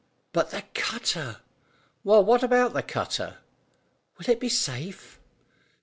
[0.33, 1.41] "But the cutter?"
[2.03, 3.37] "Well, what about the cutter?"
[4.17, 5.19] "Will it be safe?"